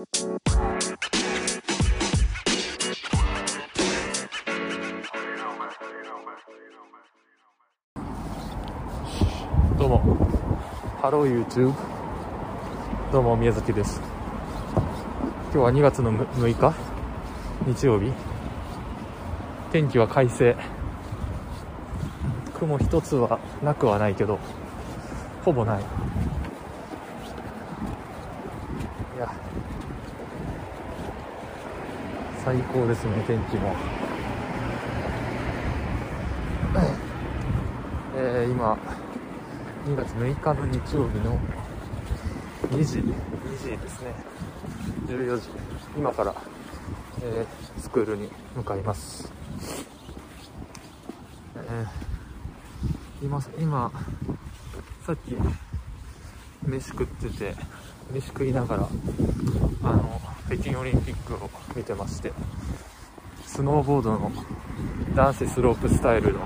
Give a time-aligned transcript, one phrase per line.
[0.00, 0.06] ど
[9.84, 10.16] うも、
[11.02, 11.74] ハロー YouTube。
[13.12, 14.00] どうも、宮崎です。
[15.52, 16.74] 今日は2月の6日、
[17.66, 18.10] 日曜日。
[19.70, 20.56] 天気は快晴。
[22.54, 24.38] 雲一つはなくはないけど、
[25.44, 25.82] ほぼない。
[25.82, 25.82] い
[29.18, 29.30] や、
[32.44, 33.74] 最高ですね、天気も。
[38.16, 38.78] えー、今、
[39.86, 41.38] 2月6日の日曜日の
[42.70, 43.14] 2時、2
[43.62, 44.14] 時ですね。
[45.06, 45.48] 14時。
[45.96, 46.34] 今から、
[47.22, 49.32] えー、スクールに向かいます。
[51.56, 53.92] えー、今、今、
[55.06, 55.36] さっき、
[56.66, 57.54] 飯食ってて、
[58.12, 58.88] 飯食いながら、
[59.82, 60.19] あの、
[60.50, 62.32] 北京オリンピックを見てまして、
[63.46, 64.32] スノーボードの
[65.14, 66.40] 男子スロープスタイルの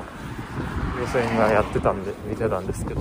[1.00, 3.00] 予選がやってたんで見てたんですけど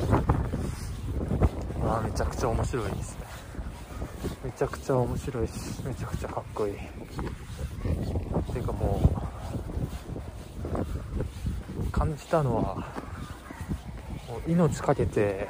[1.81, 3.25] まあめちゃくちゃ面白いですね。
[4.45, 5.53] めちゃくちゃ面白いし
[5.86, 6.73] めちゃくちゃかっこいい。
[8.53, 9.02] ていうかも
[11.85, 12.75] う感じたのは
[14.30, 15.50] もう命かけて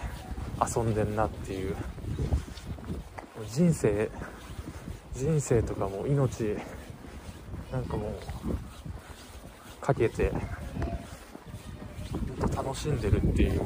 [0.76, 1.76] 遊んでんなっていう
[3.48, 4.10] 人生
[5.16, 6.58] 人生とかも命
[7.72, 10.32] なんかもうかけて
[12.56, 13.62] 楽しんでるっていう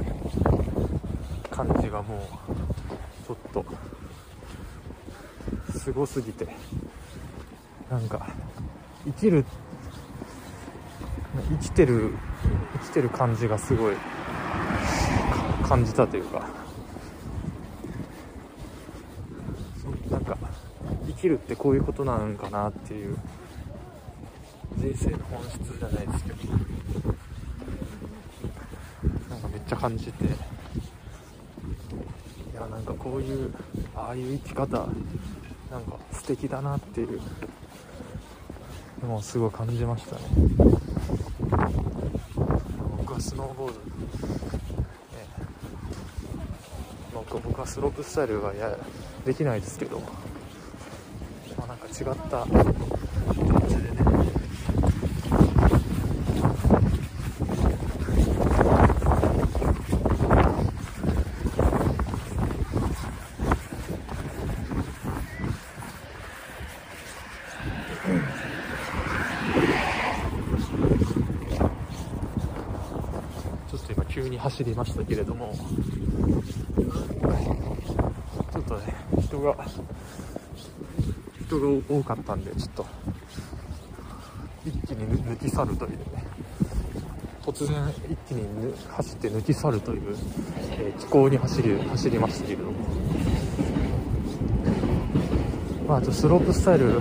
[1.50, 2.20] 感じがもう
[3.26, 3.66] ちょっと
[5.78, 6.48] すごすぎて
[7.90, 8.28] なんか
[9.06, 9.46] 生きる
[11.50, 12.14] 生きてる
[12.74, 13.96] 生きてる感じがすごい
[15.64, 16.48] 感じたというか
[19.82, 20.38] そなんか
[21.06, 23.18] 生きるってこういうことなんかなっていう。
[24.78, 26.38] 人生の本質じゃないですけど。
[29.30, 30.26] なんかめっちゃ感じて。
[30.26, 30.28] い
[32.56, 33.54] やなんかこういう
[33.96, 34.88] ああいう生き方
[35.72, 37.20] なんか素敵だなっていう。
[39.06, 40.22] のをすごい感じましたね。
[42.98, 43.80] 僕はスノーボード、ね、
[47.14, 48.76] 僕僕はスロープスタイルがや
[49.26, 50.02] できないですけど、
[51.88, 52.46] 違った。
[52.46, 52.56] 感
[53.68, 53.98] じでね
[73.70, 75.54] ちょっと今急に走りましたけれども。
[78.52, 79.56] ちょっとね人が
[81.48, 82.86] 人が多かったんでちょっと
[84.66, 85.98] 一気に抜き去るというね。
[87.42, 87.78] 突然
[88.10, 90.02] 一気に走って抜き去るという、
[90.72, 92.72] えー気候に走り走りましたけれども。
[95.88, 96.92] まあちょっとスロープスタイルい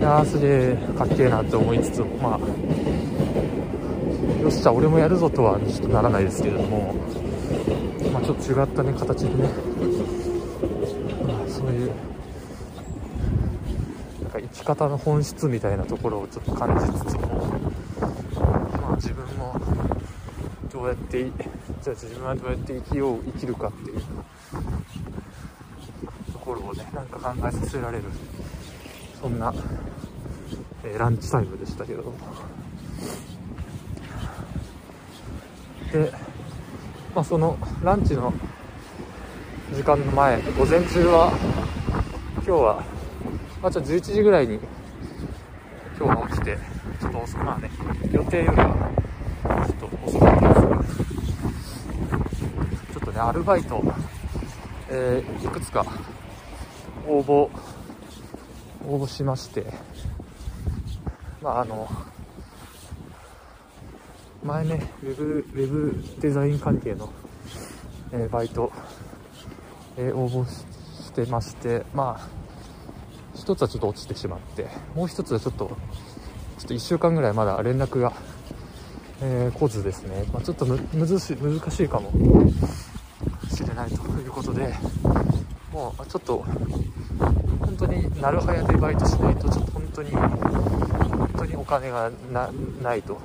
[0.00, 2.38] やーすげえかっけえなって思いつつもまあ
[4.40, 6.94] よっしゃ俺もやるぞとはちょっとならないですけれども。
[8.12, 9.48] まあちょっと違ったね形でね、
[11.26, 11.90] まあ、そういう
[14.40, 17.28] か生き方の本質みたいなところをちょっと感じつつも
[18.80, 19.60] まあ自分も
[20.72, 21.32] どうやってじゃ
[21.86, 24.00] あ自分はどうやって生きよう生きるかっていう
[26.32, 28.04] ところをねなんか考えさせられる。
[29.20, 29.52] そんな、
[30.84, 32.14] えーランチタイムでしたけど
[35.92, 36.12] で、
[37.12, 38.32] まあ、そのランチの
[39.74, 41.32] 時間の前午前中は
[42.36, 42.84] 今日は、
[43.60, 44.60] まあ、ちょっと11時ぐらいに
[45.98, 46.56] 今日は起きて
[47.00, 47.68] ちょっと遅くまあね
[48.12, 48.92] 予定よりは
[49.66, 50.94] ちょっと遅かったんです。
[50.94, 51.08] が
[52.92, 53.82] ちょっとねアルバイト、
[54.90, 55.84] えーいくつか
[57.08, 57.50] 応募
[58.86, 59.66] 応募しまして。
[61.42, 61.88] まああの
[64.44, 67.12] 前ねウェブウェブデザイン関係の、
[68.12, 68.70] えーバイト、
[69.96, 71.84] えー応募してまして。
[71.92, 72.47] まあ
[73.48, 75.74] 一つはちょっと落ちてしまってもう一つはちょっとちょ
[76.64, 78.12] っと1週間ぐらいまだ連絡が、
[79.22, 82.10] えー来ずですね、まあ、ちょっとむむずし難しいかも。
[83.48, 84.74] しれないということで
[85.72, 86.44] もうちょっと
[87.60, 92.50] 本当になるはやでバイトしないとちょっと本当に本当にお金がな
[92.82, 93.14] ないと。
[93.14, 93.20] も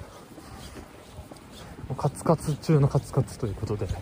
[1.92, 3.96] うカツカツ中のカツカツということでちょ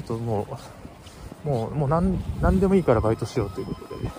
[0.00, 0.46] っとも
[1.44, 4.10] うもうもう何何でもいいからバイトしようということで、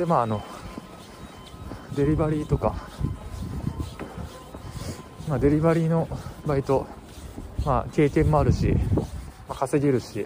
[0.00, 0.42] でまああの
[1.94, 2.74] デリバリーとか、
[5.28, 6.08] まあ、デリバリーの
[6.46, 6.86] バイト、
[7.66, 9.02] まあ、経験もあるし、ま
[9.50, 10.24] あ、稼げるし、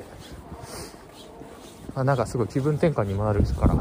[1.93, 3.75] まあ、なんかすごい気分転換にもなるから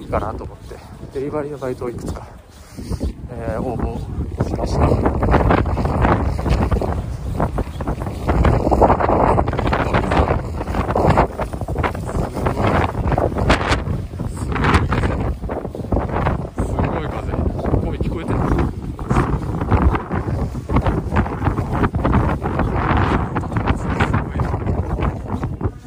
[0.00, 0.74] いいかなと思って。
[1.14, 2.26] デリバリーのバイトをいくつか、
[3.30, 3.96] えー応募
[4.48, 4.88] しました。
[16.58, 17.32] すごい風。
[17.32, 18.38] 声聞こえてる。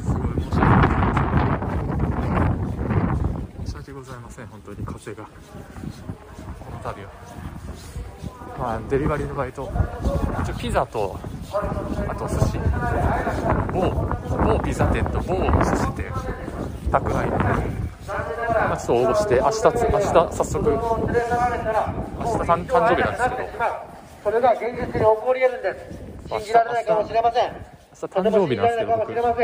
[0.02, 0.86] すごい申し訳ない。
[3.66, 4.46] 申し訳ございません。
[4.46, 5.24] 本当に風が。
[5.24, 5.30] こ
[6.70, 7.10] の度は。
[8.58, 9.70] まあ、デリバリーのバイト。
[10.42, 11.18] 一応ピザと、
[12.08, 12.58] あと寿司。
[13.72, 13.90] 某、
[14.44, 16.10] 某ピザ店と某寿司店。
[16.90, 17.36] 宅配で。
[17.36, 20.82] まあ、ちょっと応募して、明日つ、明日早速、明日
[22.38, 23.48] 誕誕生日なんですけど、
[24.24, 26.28] それが現実に起こり得るんです。
[26.28, 27.52] 信じられないかもしれません。
[27.52, 29.42] 明日誕生日なんですけど、僕。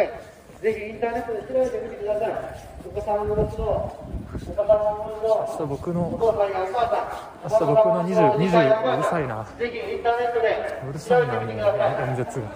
[0.58, 2.58] ぜひインターネットで調べてみてください。
[2.84, 4.54] お子の、明
[5.58, 6.18] 日僕の、明
[7.48, 9.44] 日僕の20 20うるさいな。
[10.88, 12.46] うるさいな、演説が。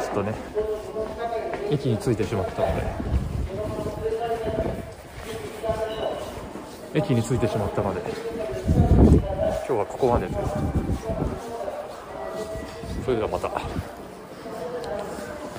[0.00, 0.34] ちょっとね、
[1.70, 2.82] 駅に着いてしまったので、
[6.94, 8.10] 駅に着いてしまったので、今
[9.66, 11.59] 日はここまでです。
[13.10, 13.79] それではまた。